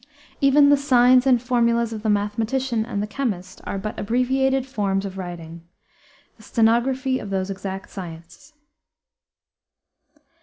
Even 0.39 0.69
the 0.69 0.77
signs 0.77 1.27
and 1.27 1.39
formulas 1.39 1.93
of 1.93 2.01
the 2.01 2.09
mathematician 2.09 2.83
and 2.87 3.03
the 3.03 3.05
chemist 3.05 3.61
are 3.65 3.77
but 3.77 3.99
abbreviated 3.99 4.65
forms 4.65 5.05
of 5.05 5.15
writing 5.15 5.61
the 6.37 6.41
stenography 6.41 7.19
of 7.19 7.29
those 7.29 7.51
exact 7.51 7.91
sciences. 7.91 8.53